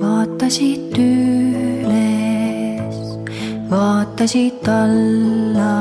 vaatasid 0.00 0.96
üles, 0.98 2.98
vaatasid 3.70 4.68
alla, 4.68 5.74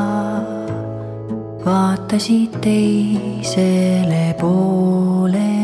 vaatasid 1.66 2.60
teisele 2.66 4.26
poole, 4.42 5.56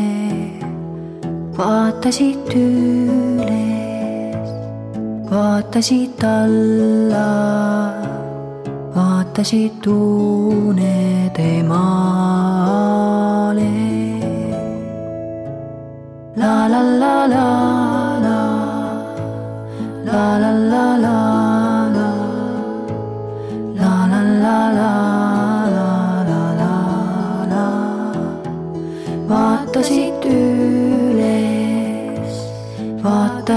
vaatasid 1.58 2.54
üles, 2.62 4.50
vaatasid 5.30 6.24
alla, 6.24 7.28
vaatasid 8.96 9.86
unede 9.86 11.62
maale. 11.72 13.72
La 16.36 16.68
la 16.68 16.82
la 17.02 17.16
la 17.32 17.85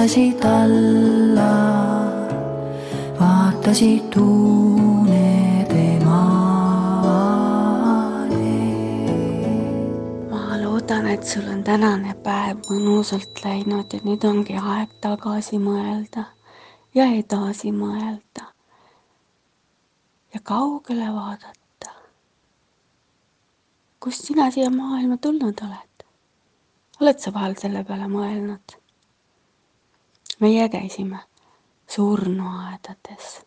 vaatasid 0.10 0.46
alla, 0.46 1.54
vaatasid 3.20 4.16
unede 4.18 6.00
maale. 6.06 7.46
ma 10.32 10.58
loodan, 10.64 11.06
et 11.14 11.24
sul 11.24 11.46
on 11.54 11.62
tänane 11.64 12.16
päev 12.26 12.58
mõnusalt 12.72 13.44
läinud 13.46 13.94
ja 13.94 14.00
nüüd 14.02 14.26
ongi 14.26 14.58
aeg 14.58 14.98
tagasi 15.06 15.62
mõelda 15.62 16.26
ja 16.98 17.06
edasi 17.22 17.70
mõelda 17.70 18.50
ja 20.34 20.40
kaugele 20.42 21.14
vaadata. 21.14 21.94
kust 24.00 24.26
sina 24.26 24.50
siia 24.50 24.74
maailma 24.74 25.22
tulnud 25.22 25.66
oled? 25.70 26.06
oled 27.00 27.18
sa 27.22 27.34
vahel 27.34 27.54
selle 27.62 27.86
peale 27.86 28.10
mõelnud? 28.10 28.80
Meie 30.40 30.70
käisime 30.70 31.20
surnuaedades. 31.88 33.42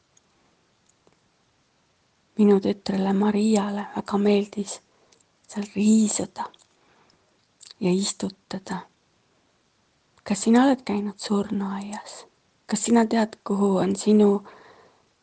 minu 2.39 2.61
tütrele 2.61 3.13
Mariale 3.13 3.87
väga 3.97 4.19
meeldis 4.19 4.81
seal 5.49 5.67
riisuda 5.77 6.45
ja 7.81 7.91
istutada. 7.93 8.79
kas 10.25 10.43
sina 10.43 10.65
oled 10.65 10.83
käinud 10.85 11.19
surnuaias? 11.19 12.27
kas 12.67 12.85
sina 12.85 13.07
tead, 13.07 13.37
kuhu 13.45 13.77
on 13.77 13.97
sinu 13.97 14.47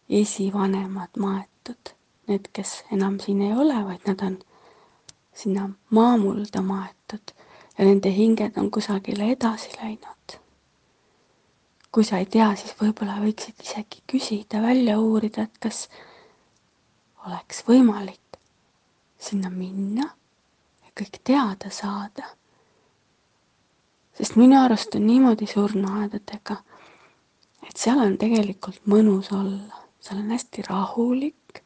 esivanemad 0.09 1.09
maetud? 1.19 1.95
Need, 2.27 2.45
kes 2.53 2.83
enam 2.93 3.19
siin 3.19 3.41
ei 3.41 3.53
ole, 3.53 3.85
vaid 3.85 4.05
nad 4.07 4.19
on 4.21 4.39
sinna 5.33 5.69
maamulda 5.89 6.61
maetud 6.61 7.33
ja 7.77 7.85
nende 7.85 8.11
hinged 8.11 8.57
on 8.57 8.71
kusagile 8.71 9.31
edasi 9.31 9.69
läinud. 9.81 10.39
Kui 11.91 12.05
sa 12.05 12.19
ei 12.21 12.25
tea, 12.29 12.51
siis 12.55 12.75
võib-olla 12.79 13.19
võiksid 13.23 13.61
isegi 13.63 14.03
küsida, 14.07 14.61
välja 14.61 14.99
uurida, 15.01 15.47
et 15.47 15.61
kas 15.61 15.87
oleks 17.25 17.63
võimalik 17.67 18.39
sinna 19.19 19.49
minna 19.49 20.05
ja 20.05 20.93
kõik 20.95 21.21
teada 21.25 21.71
saada 21.73 22.29
sest 24.19 24.35
minu 24.35 24.57
arust 24.59 24.95
on 24.95 25.05
niimoodi 25.07 25.47
surnuaedadega, 25.47 26.57
et 27.67 27.77
seal 27.79 28.01
on 28.03 28.17
tegelikult 28.19 28.81
mõnus 28.91 29.31
olla, 29.35 29.83
seal 30.03 30.19
on 30.19 30.33
hästi 30.35 30.65
rahulik. 30.67 31.61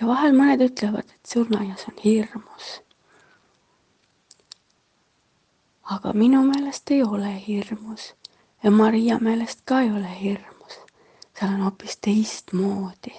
ja 0.00 0.06
vahel 0.06 0.36
mõned 0.36 0.60
ütlevad, 0.60 1.08
et 1.08 1.32
surnuaias 1.32 1.86
on 1.88 1.96
hirmus. 2.04 2.66
Aga 5.94 6.12
minu 6.12 6.42
meelest 6.42 6.90
ei 6.90 7.02
ole 7.02 7.32
hirmus 7.48 8.14
ja 8.62 8.70
Maria 8.70 9.18
meelest 9.18 9.60
ka 9.64 9.80
ei 9.80 9.90
ole 9.90 10.20
hirmus. 10.20 10.80
seal 11.38 11.52
on 11.52 11.60
hoopis 11.60 11.98
teistmoodi. 12.00 13.14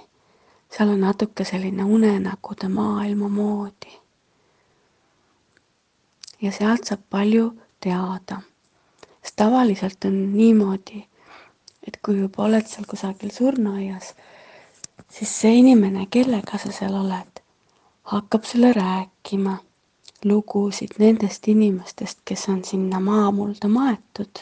seal 0.77 0.89
on 0.89 1.01
natuke 1.01 1.45
selline 1.45 1.83
unenägude 1.83 2.67
maailma 2.67 3.29
moodi 3.29 3.99
ja 6.41 6.51
sealt 6.51 6.83
saab 6.83 7.01
palju 7.09 7.51
teada. 7.79 8.41
sest 9.23 9.35
tavaliselt 9.35 10.05
on 10.05 10.37
niimoodi, 10.37 11.07
et 11.87 11.99
kui 12.05 12.19
juba 12.19 12.43
oled 12.43 12.67
seal 12.67 12.85
kusagil 12.87 13.31
surnuaias, 13.31 14.13
siis 15.11 15.39
see 15.41 15.55
inimene, 15.59 16.07
kellega 16.11 16.57
sa 16.57 16.71
seal 16.71 16.95
oled, 16.95 17.41
hakkab 18.03 18.43
sulle 18.43 18.73
rääkima 18.73 19.57
lugusid 20.25 20.97
nendest 20.99 21.47
inimestest, 21.47 22.19
kes 22.25 22.49
on 22.49 22.63
sinna 22.63 22.99
maamulda 22.99 23.67
maetud. 23.67 24.39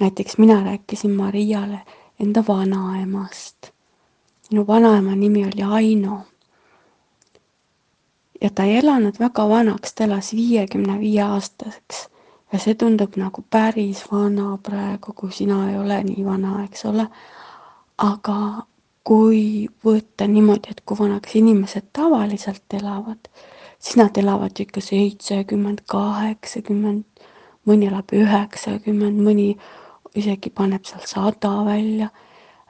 näiteks 0.00 0.38
mina 0.38 0.64
rääkisin 0.64 1.10
Mariale 1.10 1.80
enda 2.20 2.44
vanaemast. 2.48 3.70
minu 4.50 4.66
vanaema 4.66 5.16
nimi 5.16 5.44
oli 5.44 5.62
Aino 5.62 6.20
ja 8.40 8.50
ta 8.54 8.62
ei 8.62 8.76
elanud 8.76 9.14
väga 9.20 9.48
vanaks, 9.48 9.94
ta 9.94 10.04
elas 10.04 10.34
viiekümne 10.34 11.00
viie 11.00 11.22
aastaseks 11.22 12.08
ja 12.52 12.58
see 12.58 12.74
tundub 12.74 13.16
nagu 13.16 13.44
päris 13.50 14.04
vana 14.12 14.58
praegu, 14.62 15.12
kui 15.12 15.32
sina 15.32 15.70
ei 15.70 15.78
ole 15.78 16.02
nii 16.04 16.24
vana, 16.24 16.64
eks 16.64 16.84
ole. 16.84 17.08
aga 17.98 18.62
kui 19.04 19.68
võtta 19.84 20.26
niimoodi, 20.28 20.70
et 20.70 20.80
kui 20.86 20.98
vanaks 20.98 21.34
inimesed 21.34 21.88
tavaliselt 21.92 22.74
elavad, 22.80 23.28
siis 23.78 23.96
nad 23.96 24.16
elavad 24.16 24.60
ikka 24.60 24.80
seitsekümmend, 24.80 25.84
kaheksakümmend, 25.86 27.04
mõni 27.66 27.88
elab 27.88 28.12
üheksakümmend, 28.12 29.20
mõni 29.22 29.52
isegi 30.14 30.50
paneb 30.50 30.84
seal 30.84 31.06
sada 31.06 31.64
välja. 31.64 32.10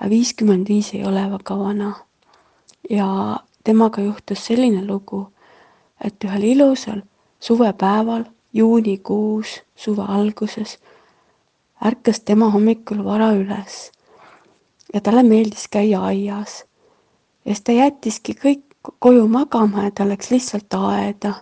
viiskümmend 0.08 0.68
viis 0.68 0.94
ei 0.94 1.04
ole 1.04 1.30
väga 1.30 1.58
vana. 1.58 1.94
ja 2.90 3.40
temaga 3.64 4.02
juhtus 4.02 4.46
selline 4.46 4.84
lugu 4.86 5.26
et 6.00 6.24
ühel 6.24 6.44
ilusal 6.52 7.02
suvepäeval 7.40 8.24
juunikuus 8.54 9.58
suve 9.76 10.04
alguses 10.08 10.78
ärkas 11.84 12.20
tema 12.20 12.50
hommikul 12.50 13.04
vara 13.04 13.32
üles 13.36 13.90
ja 14.94 15.00
talle 15.00 15.22
meeldis 15.22 15.68
käia 15.68 16.02
aias. 16.10 16.64
ja 17.44 17.54
siis 17.54 17.64
ta 17.64 17.72
jättiski 17.72 18.34
kõik 18.34 18.67
koju 18.98 19.28
magama 19.28 19.84
ja 19.84 19.90
ta 19.90 20.08
läks 20.08 20.30
lihtsalt 20.30 20.74
aeda. 20.74 21.34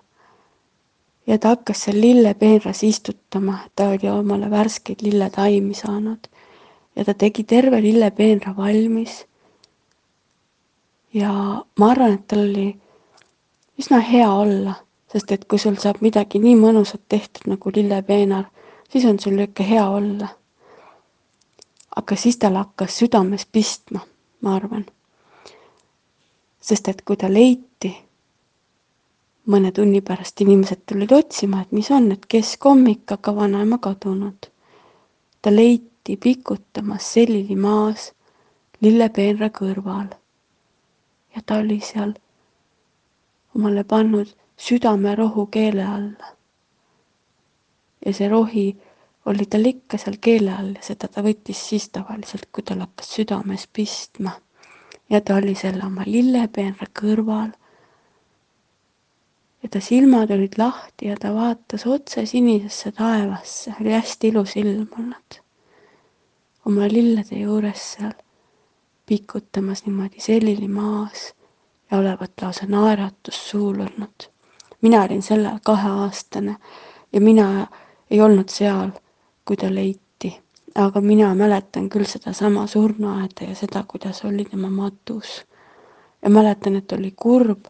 ja 1.27 1.39
ta 1.39 1.49
hakkas 1.49 1.83
seal 1.85 2.01
lillepeenras 2.01 2.83
istutama, 2.83 3.59
ta 3.77 3.89
oli 3.89 4.09
omale 4.09 4.51
värskeid 4.51 5.03
lilletaimi 5.03 5.75
saanud 5.75 6.29
ja 6.97 7.05
ta 7.05 7.15
tegi 7.15 7.45
terve 7.45 7.83
lillepeenra 7.83 8.57
valmis. 8.57 9.27
ja 11.15 11.31
ma 11.79 11.91
arvan, 11.91 12.13
et 12.13 12.29
tal 12.29 12.39
oli 12.39 12.81
üsna 13.81 14.01
hea 14.01 14.31
olla, 14.33 14.75
sest 15.13 15.33
et 15.33 15.45
kui 15.45 15.59
sul 15.59 15.77
saab 15.81 16.01
midagi 16.01 16.41
nii 16.41 16.57
mõnusat 16.61 17.05
tehtud 17.09 17.49
nagu 17.53 17.73
lillepeenar, 17.75 18.45
siis 18.91 19.05
on 19.05 19.21
sul 19.21 19.39
ikka 19.45 19.65
hea 19.65 19.89
olla. 19.89 20.29
aga 21.97 22.17
siis 22.17 22.37
tal 22.37 22.57
hakkas 22.57 22.99
südames 22.99 23.47
pistma, 23.53 24.01
ma 24.41 24.57
arvan. 24.57 24.87
Sest 26.67 26.89
et 26.91 27.03
kui 27.07 27.17
ta 27.21 27.29
leiti, 27.31 27.93
mõne 29.53 29.71
tunni 29.73 30.01
pärast 30.03 30.41
inimesed 30.43 30.83
tulid 30.91 31.13
otsima, 31.15 31.63
et 31.63 31.73
mis 31.77 31.91
on, 31.95 32.11
et 32.13 32.27
keskommik, 32.27 33.05
aga 33.15 33.35
vanaema 33.37 33.79
kadunud. 33.79 34.51
ta 35.43 35.51
leiti 35.55 36.17
pikutamas 36.17 37.13
selili 37.13 37.57
maas 37.57 38.13
lillepeenra 38.81 39.49
kõrval. 39.51 40.09
ja 41.37 41.43
ta 41.47 41.59
oli 41.63 41.81
seal 41.81 42.15
omale 43.55 43.85
pannud 43.85 44.35
südamerohu 44.57 45.47
keele 45.47 45.85
alla. 45.85 46.35
ja 48.07 48.13
see 48.13 48.29
rohi 48.29 48.67
oli 49.27 49.47
tal 49.47 49.67
ikka 49.67 49.99
seal 49.99 50.19
keele 50.21 50.51
all 50.53 50.75
ja 50.75 50.83
seda 50.83 51.09
ta 51.09 51.23
võttis 51.23 51.63
siis 51.69 51.89
tavaliselt, 51.89 52.49
kui 52.53 52.63
tal 52.63 52.83
hakkas 52.85 53.15
südames 53.15 53.69
pistma. 53.73 54.35
Ja 55.11 55.21
ta 55.21 55.37
oli 55.37 55.55
selle 55.55 55.85
oma 55.87 56.03
lillepeenra 56.07 56.87
kõrval. 57.01 57.51
ja 59.63 59.69
ta 59.69 59.81
silmad 59.81 60.31
olid 60.31 60.59
lahti 60.59 61.07
ja 61.07 61.17
ta 61.21 61.35
vaatas 61.35 61.87
otse 61.87 62.27
sinisesse 62.27 62.93
taevasse, 62.93 63.75
oli 63.81 63.93
hästi 63.93 64.29
ilus 64.29 64.57
ilm 64.57 64.89
olnud. 64.99 65.41
oma 66.67 66.89
lillede 66.89 67.39
juures 67.39 67.93
seal 67.93 68.15
pikutamas 69.07 69.87
niimoodi 69.87 70.21
selili 70.21 70.69
maas 70.69 71.35
ja 71.91 71.99
olevat 71.99 72.33
lausa 72.43 72.67
naeratus 72.67 73.51
suul 73.51 73.81
olnud. 73.81 74.31
mina 74.81 75.03
olin 75.03 75.23
sel 75.23 75.47
ajal 75.47 75.59
kaheaastane 75.65 76.57
ja 77.13 77.21
mina 77.21 77.67
ei 78.11 78.21
olnud 78.21 78.49
seal, 78.49 78.91
kui 79.45 79.57
ta 79.57 79.75
leiti, 79.75 80.06
aga 80.77 81.01
mina 81.01 81.35
mäletan 81.35 81.89
küll 81.89 82.05
sedasama 82.05 82.67
surnuaeda 82.67 83.49
ja 83.49 83.55
seda, 83.55 83.85
kuidas 83.89 84.25
oli 84.25 84.45
tema 84.45 84.71
matus. 84.71 85.45
ja 86.23 86.31
mäletan, 86.31 86.77
et 86.77 86.93
oli 86.93 87.15
kurb, 87.17 87.65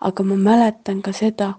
aga 0.00 0.22
ma 0.22 0.36
mäletan 0.36 1.02
ka 1.02 1.12
seda, 1.12 1.54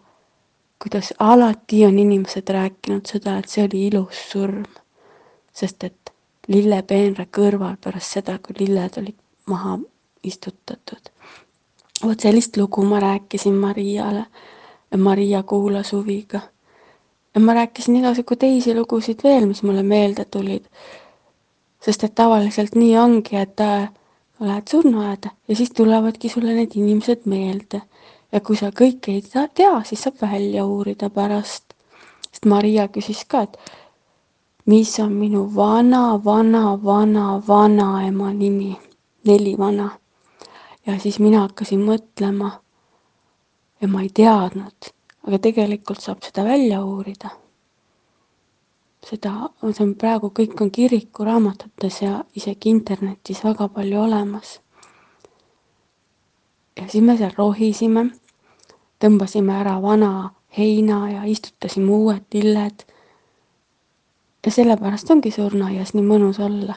kuidas 0.84 1.14
alati 1.20 1.86
on 1.86 2.00
inimesed 2.00 2.50
rääkinud 2.50 3.06
seda, 3.06 3.38
et 3.38 3.50
see 3.50 3.64
oli 3.66 3.88
ilus 3.88 4.30
surm. 4.32 4.66
sest 5.54 5.84
et 5.84 6.14
lillepeenra 6.48 7.26
kõrval 7.26 7.78
pärast 7.84 8.20
seda, 8.20 8.38
kui 8.40 8.56
lilled 8.60 8.98
olid 8.98 9.18
maha 9.46 9.80
istutatud. 10.24 11.10
vot 12.04 12.20
sellist 12.20 12.58
lugu 12.58 12.84
ma 12.86 13.00
rääkisin 13.00 13.54
Mariale 13.54 14.26
ja 14.92 14.98
Maria 14.98 15.44
kuulas 15.44 15.92
huviga. 15.92 16.42
Ja 17.36 17.42
ma 17.42 17.54
rääkisin 17.54 17.96
igasugu 17.96 18.36
teisi 18.36 18.76
lugusid 18.76 19.24
veel, 19.24 19.46
mis 19.46 19.64
mulle 19.64 19.84
meelde 19.84 20.26
tulid. 20.26 20.66
sest 21.82 22.04
et 22.04 22.16
tavaliselt 22.16 22.76
nii 22.76 22.98
ongi, 22.98 23.36
et 23.36 23.60
äh, 23.60 23.90
lähed 24.40 24.68
surnuaeda 24.68 25.30
ja 25.48 25.56
siis 25.56 25.72
tulevadki 25.72 26.30
sulle 26.30 26.54
need 26.54 26.72
inimesed 26.76 27.22
meelde. 27.26 27.82
ja 28.32 28.40
kui 28.40 28.56
sa 28.56 28.72
kõike 28.72 29.12
ei 29.12 29.22
tea, 29.54 29.84
siis 29.84 30.04
saab 30.04 30.22
välja 30.22 30.66
uurida 30.66 31.10
pärast. 31.10 31.74
sest 32.32 32.46
Maria 32.46 32.88
küsis 32.88 33.26
ka, 33.28 33.42
et 33.42 33.58
mis 34.66 35.00
on 35.00 35.14
minu 35.14 35.56
vana, 35.56 36.20
vana, 36.24 36.84
vana, 36.84 37.42
vanaema 37.48 38.34
nimi, 38.34 38.78
neli 39.26 39.58
vana 39.58 39.90
ja 40.88 41.00
siis 41.00 41.20
mina 41.20 41.40
hakkasin 41.46 41.84
mõtlema 41.84 42.52
ja 43.82 43.88
ma 43.88 44.02
ei 44.02 44.10
teadnud, 44.14 44.92
aga 45.28 45.40
tegelikult 45.44 46.00
saab 46.02 46.24
seda 46.24 46.46
välja 46.48 46.84
uurida. 46.84 47.30
seda, 49.08 49.50
see 49.72 49.84
on 49.84 49.94
praegu, 49.96 50.32
kõik 50.36 50.62
on 50.62 50.72
kirikuraamatutes 50.72 52.02
ja 52.02 52.24
isegi 52.36 52.70
internetis 52.70 53.44
väga 53.44 53.68
palju 53.68 54.02
olemas. 54.02 54.60
ja 56.78 56.88
siis 56.88 57.04
me 57.04 57.18
seal 57.18 57.32
rohisime, 57.38 58.10
tõmbasime 59.00 59.60
ära 59.60 59.82
vana 59.82 60.32
heina 60.58 61.12
ja 61.12 61.24
istutasime 61.24 61.92
uued 61.92 62.26
lilled. 62.34 62.84
ja 64.46 64.52
sellepärast 64.52 65.12
ongi 65.12 65.32
surnuaias 65.32 65.94
nii 65.94 66.04
mõnus 66.04 66.40
olla, 66.40 66.76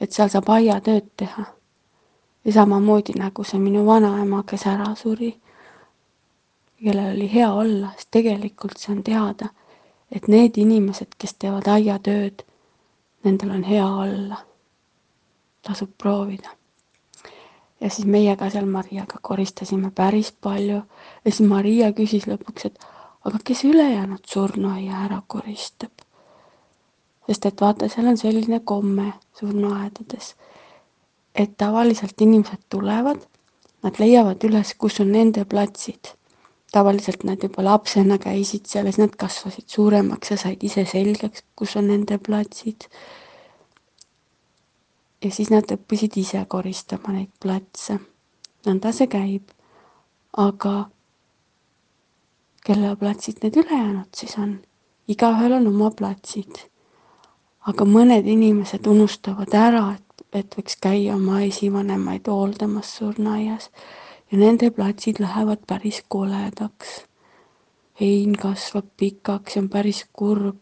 et 0.00 0.12
seal 0.12 0.28
saab 0.28 0.48
aiatööd 0.48 1.10
teha 1.16 1.44
ja 2.44 2.52
samamoodi 2.52 3.12
nagu 3.18 3.44
see 3.44 3.58
minu 3.58 3.86
vanaema, 3.86 4.42
kes 4.42 4.66
ära 4.66 4.94
suri, 4.94 5.34
kellel 6.82 7.14
oli 7.16 7.28
hea 7.34 7.52
olla, 7.52 7.92
sest 7.96 8.08
tegelikult 8.10 8.78
see 8.78 8.92
on 8.96 9.02
teada, 9.02 9.48
et 10.12 10.28
need 10.28 10.58
inimesed, 10.60 11.14
kes 11.18 11.36
teevad 11.38 11.68
aiatööd, 11.70 12.44
nendel 13.24 13.54
on 13.54 13.64
hea 13.64 13.86
olla. 13.86 14.42
tasub 15.64 15.90
proovida. 15.98 16.50
ja 17.80 17.90
siis 17.90 18.06
meie 18.06 18.36
ka 18.36 18.50
seal 18.50 18.66
Mariaga 18.66 19.18
koristasime 19.22 19.90
päris 19.90 20.32
palju 20.32 20.82
ja 21.24 21.30
siis 21.30 21.48
Maria 21.48 21.92
küsis 21.92 22.26
lõpuks, 22.28 22.66
et 22.66 22.78
aga 23.24 23.38
kes 23.44 23.64
ülejäänud 23.64 24.24
surnuaia 24.26 25.04
ära 25.04 25.22
koristab? 25.26 25.92
sest 27.26 27.46
et 27.46 27.60
vaata, 27.60 27.88
seal 27.88 28.06
on 28.06 28.16
selline 28.16 28.60
komme 28.60 29.12
surnuaedades 29.40 30.34
et 31.34 31.56
tavaliselt 31.58 32.20
inimesed 32.20 32.62
tulevad, 32.68 33.18
nad 33.82 33.98
leiavad 33.98 34.44
üles, 34.46 34.74
kus 34.78 35.00
on 35.02 35.10
nende 35.12 35.44
platsid. 35.44 36.14
Tavaliselt 36.74 37.24
nad 37.24 37.42
juba 37.42 37.64
lapsena 37.64 38.18
käisid 38.18 38.66
seal 38.66 38.88
ja 38.88 38.92
siis 38.92 39.04
nad 39.04 39.14
kasvasid 39.18 39.68
suuremaks 39.70 40.32
ja 40.32 40.38
said 40.40 40.64
ise 40.66 40.84
selgeks, 40.90 41.44
kus 41.56 41.76
on 41.78 41.86
nende 41.92 42.18
platsid. 42.18 42.88
ja 45.24 45.30
siis 45.30 45.50
nad 45.50 45.70
õppisid 45.70 46.18
ise 46.20 46.44
koristama 46.48 47.14
neid 47.14 47.30
platse. 47.42 47.98
nõnda 48.66 48.92
see 48.92 49.06
käib. 49.06 49.54
aga 50.36 50.74
kelle 52.66 52.96
platsid 52.96 53.42
need 53.42 53.56
ülejäänud 53.62 54.10
siis 54.16 54.38
on? 54.38 54.58
igaühel 55.08 55.52
on 55.60 55.68
oma 55.70 55.90
platsid. 55.90 56.64
aga 57.66 57.84
mõned 57.84 58.26
inimesed 58.26 58.86
unustavad 58.86 59.54
ära, 59.54 59.92
et 59.94 60.04
et 60.34 60.56
võiks 60.58 60.74
käia 60.82 61.14
oma 61.14 61.44
esivanemaid 61.46 62.26
hooldamas 62.26 62.96
surnuaias 62.96 63.70
ja 64.34 64.40
nende 64.40 64.70
platsid 64.70 65.20
lähevad 65.20 65.58
päris 65.66 66.02
koledaks. 66.08 67.06
hein 68.00 68.32
kasvab 68.42 68.84
pikaks 68.96 69.56
ja 69.56 69.62
on 69.62 69.68
päris 69.68 70.06
kurb. 70.12 70.60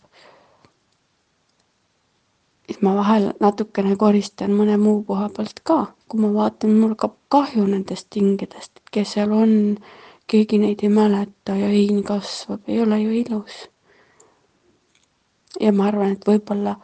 siis 2.67 2.83
ma 2.83 2.95
vahel 2.95 3.33
natukene 3.41 3.97
koristan 3.97 4.51
mõne 4.51 4.77
muu 4.77 5.03
koha 5.03 5.29
pealt 5.29 5.61
ka, 5.65 5.87
kui 6.09 6.21
ma 6.21 6.35
vaatan, 6.35 6.75
mul 6.81 6.93
hakkab 6.93 7.15
kahju 7.29 7.65
nendest 7.67 8.17
hingedest, 8.17 8.73
et 8.77 8.91
kes 8.93 9.13
seal 9.13 9.33
on, 9.33 9.55
keegi 10.27 10.59
neid 10.59 10.85
ei 10.85 10.89
mäleta 10.89 11.57
ja 11.57 11.69
hein 11.73 12.03
kasvab, 12.05 12.61
ei 12.69 12.83
ole 12.83 12.99
ju 13.01 13.11
ilus. 13.11 13.71
ja 15.61 15.73
ma 15.73 15.87
arvan, 15.89 16.13
et 16.13 16.29
võib-olla 16.29 16.77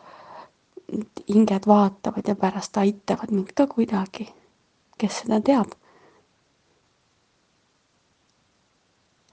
hinged 1.29 1.67
vaatavad 1.67 2.29
ja 2.29 2.35
pärast 2.35 2.76
aitavad 2.76 3.31
mind 3.31 3.52
ka 3.55 3.67
kuidagi. 3.67 4.32
kes 4.99 5.20
seda 5.20 5.40
teab? 5.40 5.76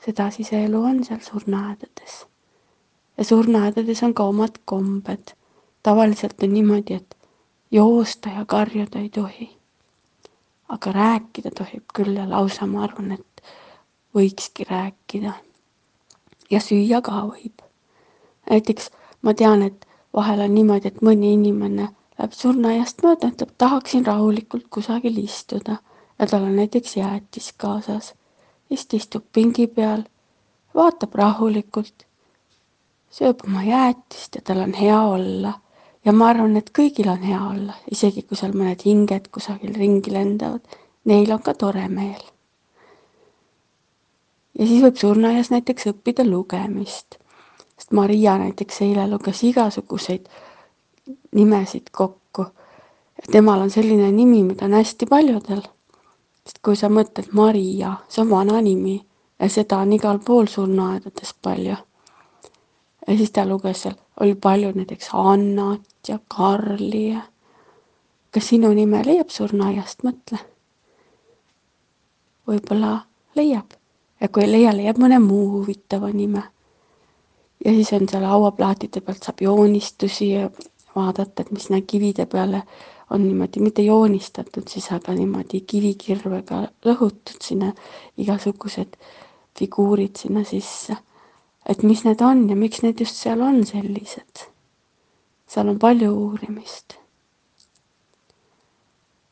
Sedasi 0.05 0.43
see 0.43 0.65
elu 0.65 0.81
on 0.83 1.03
seal 1.03 1.19
surnuaedades. 1.21 2.25
ja 3.17 3.23
surnuaedades 3.23 4.03
on 4.03 4.13
ka 4.13 4.23
omad 4.23 4.59
kombed. 4.65 5.33
tavaliselt 5.83 6.43
on 6.43 6.53
niimoodi, 6.53 6.93
et 6.93 7.17
joosta 7.71 8.29
ja 8.29 8.45
karjuda 8.45 8.99
ei 8.99 9.09
tohi. 9.09 9.57
aga 10.69 10.91
rääkida 10.91 11.51
tohib 11.57 11.83
küll 11.95 12.15
ja 12.15 12.29
lausa 12.29 12.65
ma 12.65 12.83
arvan, 12.83 13.11
et 13.11 13.43
võikski 14.15 14.63
rääkida. 14.69 15.33
ja 16.51 16.59
süüa 16.59 17.01
ka 17.01 17.11
võib. 17.11 17.61
näiteks 18.49 18.91
ma 19.21 19.33
tean, 19.33 19.61
et 19.61 19.87
vahel 20.13 20.39
on 20.39 20.53
niimoodi, 20.55 20.87
et 20.87 21.01
mõni 21.01 21.33
inimene 21.33 21.89
läheb 22.19 22.31
surnuaiast 22.31 23.03
mööda, 23.03 23.31
ütleb, 23.33 23.51
tahaksin 23.57 24.05
rahulikult 24.05 24.67
kusagil 24.69 25.17
istuda 25.23 25.79
ja 26.19 26.27
tal 26.27 26.43
on 26.43 26.55
näiteks 26.55 26.97
jäätis 26.97 27.51
kaasas. 27.57 28.13
Siis 28.67 28.85
ta 28.87 28.97
istub 28.97 29.25
pingi 29.33 29.67
peal, 29.67 30.03
vaatab 30.75 31.15
rahulikult, 31.15 32.05
sööb 33.11 33.43
oma 33.47 33.63
jäätist 33.63 34.35
ja 34.35 34.41
tal 34.41 34.63
on 34.65 34.73
hea 34.73 35.01
olla. 35.01 35.59
ja 36.05 36.13
ma 36.13 36.27
arvan, 36.29 36.57
et 36.57 36.69
kõigil 36.69 37.09
on 37.09 37.21
hea 37.23 37.41
olla, 37.41 37.73
isegi 37.91 38.21
kui 38.21 38.37
seal 38.37 38.53
mõned 38.53 38.83
hinged 38.85 39.29
kusagil 39.33 39.73
ringi 39.73 40.11
lendavad, 40.13 40.61
neil 41.05 41.31
on 41.31 41.41
ka 41.41 41.53
tore 41.53 41.87
meel. 41.89 42.23
ja 44.59 44.67
siis 44.67 44.81
võib 44.83 44.97
surnuaias 44.97 45.51
näiteks 45.51 45.93
õppida 45.93 46.25
lugemist 46.27 47.19
sest 47.77 47.91
Maria 47.91 48.37
näiteks 48.37 48.81
eile 48.81 49.07
luges 49.09 49.43
igasuguseid 49.43 50.27
nimesid 51.35 51.91
kokku. 51.91 52.45
temal 53.31 53.61
on 53.61 53.69
selline 53.69 54.11
nimi, 54.11 54.43
mida 54.43 54.65
on 54.65 54.73
hästi 54.73 55.05
paljudel. 55.05 55.61
Sest 56.45 56.61
kui 56.63 56.77
sa 56.77 56.89
mõtled 56.89 57.31
Maria, 57.33 57.95
see 58.09 58.21
on 58.21 58.29
vana 58.29 58.61
nimi 58.61 58.99
ja 59.39 59.49
seda 59.49 59.81
on 59.83 59.93
igal 59.93 60.19
pool 60.25 60.47
surnuaedades 60.47 61.33
palju. 61.41 61.77
ja 63.07 63.17
siis 63.17 63.31
ta 63.31 63.45
luges 63.45 63.81
seal, 63.81 63.95
oli 64.19 64.35
palju 64.35 64.71
näiteks 64.75 65.09
Annat 65.13 66.09
ja 66.09 66.19
Karli 66.27 67.09
ja 67.09 67.21
kas 68.31 68.49
sinu 68.49 68.73
nime 68.73 69.01
leiab 69.05 69.29
surnuaiast, 69.29 70.03
mõtle. 70.03 70.39
võib-olla 72.47 72.99
leiab 73.35 73.73
ja 74.21 74.27
kui 74.29 74.43
ei 74.43 74.51
leia, 74.51 74.75
leiab 74.75 74.99
mõne 75.01 75.19
muu 75.19 75.49
huvitava 75.51 76.11
nime 76.13 76.43
ja 77.65 77.71
siis 77.71 77.93
on 77.93 78.09
seal 78.09 78.25
hauaplaatide 78.29 79.01
pealt 79.01 79.23
saab 79.23 79.41
joonistusi 79.41 80.29
vaadata, 80.95 81.41
et 81.41 81.51
mis 81.51 81.67
sinna 81.67 81.81
kivide 81.81 82.25
peale 82.25 82.61
on 83.09 83.27
niimoodi 83.27 83.59
mitte 83.59 83.81
joonistatud 83.81 84.67
siis, 84.69 84.87
aga 84.91 85.13
niimoodi 85.13 85.61
kivikirvega 85.61 86.61
lõhutud 86.85 87.41
sinna 87.41 87.71
igasugused 88.17 88.97
figuurid 89.59 90.15
sinna 90.17 90.43
sisse. 90.43 90.97
et 91.69 91.83
mis 91.83 92.03
need 92.05 92.21
on 92.21 92.49
ja 92.49 92.55
miks 92.55 92.83
need 92.83 92.99
just 92.99 93.15
seal 93.15 93.41
on 93.41 93.65
sellised. 93.65 94.47
seal 95.47 95.69
on 95.69 95.79
palju 95.79 96.11
uurimist. 96.13 96.97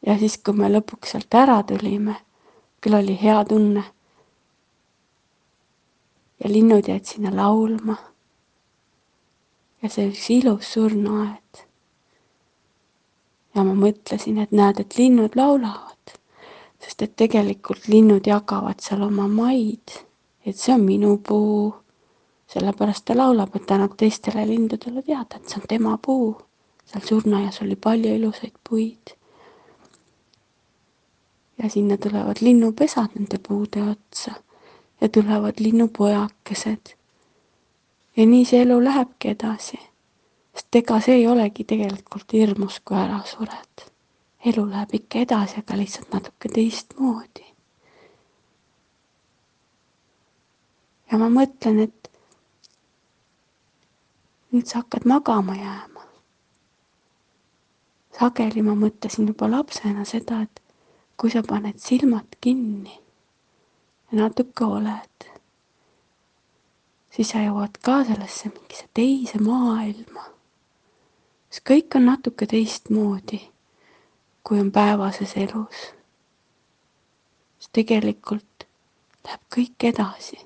ja 0.06 0.18
siis, 0.20 0.38
kui 0.38 0.54
me 0.54 0.70
lõpuks 0.70 1.12
sealt 1.12 1.34
ära 1.34 1.64
tulime, 1.64 2.16
küll 2.82 2.96
oli 3.02 3.18
hea 3.22 3.44
tunne. 3.46 3.84
ja 6.44 6.50
linnud 6.50 6.88
jäid 6.88 7.06
sinna 7.06 7.36
laulma 7.36 7.98
ja 9.84 9.90
see 9.92 10.08
üks 10.12 10.30
ilus 10.32 10.74
surnuaed. 10.74 11.66
Ja 13.56 13.64
ma 13.64 13.74
mõtlesin, 13.78 14.40
et 14.42 14.52
näed, 14.52 14.80
et 14.82 14.98
linnud 14.98 15.36
laulavad, 15.38 16.16
sest 16.84 17.02
et 17.06 17.16
tegelikult 17.20 17.88
linnud 17.88 18.28
jagavad 18.28 18.82
seal 18.84 19.06
oma 19.06 19.28
maid, 19.30 19.98
et 20.46 20.58
see 20.58 20.74
on 20.76 20.86
minu 20.86 21.18
puu, 21.24 21.74
sellepärast 22.54 23.06
ta 23.06 23.18
laulab, 23.18 23.56
et 23.56 23.66
ta 23.68 23.78
annab 23.78 23.96
teistele 23.98 24.46
lindudele 24.50 25.04
teada, 25.06 25.38
et 25.38 25.50
see 25.50 25.62
on 25.62 25.68
tema 25.70 25.98
puu. 25.98 26.34
seal 26.86 27.06
surnuaias 27.08 27.62
oli 27.64 27.76
palju 27.76 28.16
ilusaid 28.16 28.58
puid. 28.70 29.14
ja 31.58 31.70
sinna 31.70 31.98
tulevad 31.98 32.42
linnupesad 32.42 33.16
nende 33.16 33.40
puude 33.48 33.84
otsa 33.84 34.34
ja 35.02 35.10
tulevad 35.10 35.54
linnupojakesed. 35.60 36.96
ja 38.18 38.26
nii 38.26 38.46
see 38.46 38.62
elu 38.62 38.84
lähebki 38.84 39.30
edasi. 39.30 39.80
Sest 40.54 40.76
ega 40.76 41.00
see 41.02 41.16
ei 41.22 41.28
olegi 41.28 41.64
tegelikult 41.64 42.34
hirmus, 42.34 42.80
kui 42.86 42.98
ära 42.98 43.22
sured. 43.26 43.90
elu 44.46 44.64
läheb 44.70 44.94
ikka 44.94 45.20
edasi, 45.24 45.60
aga 45.60 45.78
lihtsalt 45.78 46.14
natuke 46.14 46.50
teistmoodi. 46.50 47.46
ja 51.12 51.18
ma 51.18 51.30
mõtlen, 51.30 51.80
et 51.88 52.10
nüüd 54.54 54.66
sa 54.70 54.82
hakkad 54.82 55.06
magama 55.10 55.56
jääma. 55.58 56.04
sageli 58.20 58.62
ma 58.62 58.76
mõtlesin 58.78 59.28
juba 59.28 59.50
lapsena 59.50 60.06
seda, 60.06 60.42
et 60.42 60.62
kui 61.18 61.32
sa 61.34 61.42
paned 61.46 61.80
silmad 61.82 62.38
kinni 62.42 63.00
ja 64.12 64.20
natuke 64.20 64.66
oled, 64.66 65.26
siis 67.14 67.30
sa 67.34 67.42
jõuad 67.42 67.80
ka 67.82 68.04
sellesse 68.06 68.52
mingisse 68.54 68.88
teise 68.94 69.42
maailma. 69.42 70.30
Siis 71.54 71.62
kõik 71.70 71.96
on 72.00 72.08
natuke 72.10 72.48
teistmoodi, 72.50 73.38
kui 74.44 74.60
on 74.60 74.72
päevases 74.74 75.36
elus. 75.38 75.84
siis 77.60 77.70
tegelikult 77.72 78.66
läheb 79.24 79.44
kõik 79.56 79.90
edasi 79.94 80.40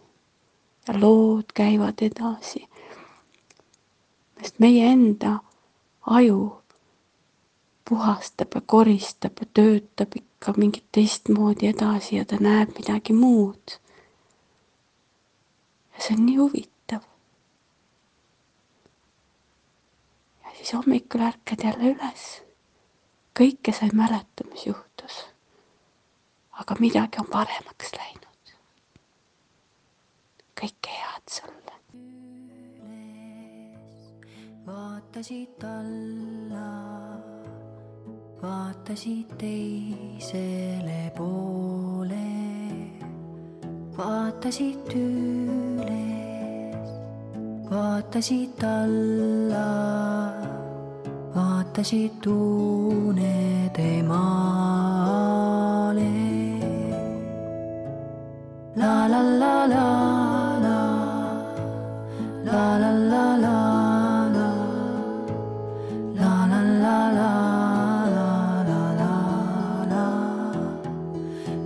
ja 0.88 1.00
lood 1.00 1.56
käivad 1.56 2.04
edasi 2.04 2.68
sest 4.42 4.60
meie 4.60 4.92
enda 4.92 5.40
aju 6.02 6.62
puhastab 7.90 8.56
ja 8.56 8.62
koristab 8.62 9.40
ja 9.42 9.48
töötab 9.54 10.16
ikka 10.16 10.54
mingit 10.58 10.86
teistmoodi 10.92 11.68
edasi 11.68 12.16
ja 12.16 12.26
ta 12.26 12.38
näeb 12.40 12.76
midagi 12.78 13.14
muud. 13.14 13.78
ja 15.94 16.04
see 16.04 16.16
on 16.18 16.26
nii 16.26 16.36
huvitav. 16.38 17.02
ja 20.44 20.47
siis 20.58 20.74
hommikul 20.74 21.22
ärkad 21.22 21.64
jälle 21.64 21.94
üles. 21.94 22.26
kõike 23.40 23.74
sa 23.74 23.86
ei 23.86 23.94
mäleta, 23.94 24.46
mis 24.52 24.66
juhtus. 24.66 25.26
aga 26.52 26.76
midagi 26.80 27.20
on 27.22 27.30
paremaks 27.32 27.94
läinud. 27.98 28.54
kõike 30.62 30.90
head 30.90 31.30
sulle. 31.30 31.74
vaatasid 34.66 35.64
alla, 35.64 36.72
vaatasid 38.42 39.38
teisele 39.38 41.12
poole, 41.18 42.26
vaatasid 43.98 44.92
üles, 44.96 46.27
vaatasid 47.72 48.64
alla, 48.64 49.68
vaatasid 51.36 52.26
unede 52.26 54.04
maale. 54.04 54.18
la. 58.76 59.08
La 59.08 59.08
la 59.08 59.22
la 59.34 59.66
la, 59.68 59.88
la 62.46 62.78
la 62.78 62.92
la 63.14 63.26
la. 63.46 63.58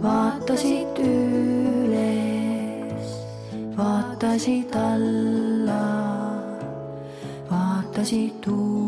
vaatasid 0.03 0.97
üles, 1.05 3.09
vaatasid 3.77 4.75
alla, 4.75 5.40
vaatasid 8.01 8.41
tuua. 8.41 8.80